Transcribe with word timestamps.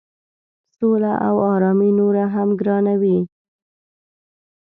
سوله 0.77 1.13
او 1.27 1.35
آرامي 1.53 1.89
نوره 1.99 2.25
هم 2.33 2.49
ګرانوي. 2.59 3.17